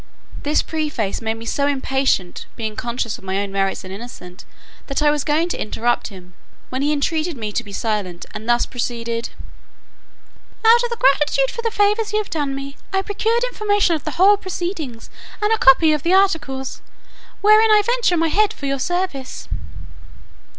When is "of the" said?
13.95-14.17, 15.93-16.15